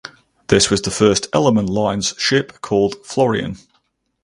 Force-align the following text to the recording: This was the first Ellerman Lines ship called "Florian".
This 0.47 0.71
was 0.71 0.81
the 0.81 0.89
first 0.89 1.29
Ellerman 1.29 1.69
Lines 1.69 2.15
ship 2.17 2.59
called 2.61 2.95
"Florian". 3.05 3.57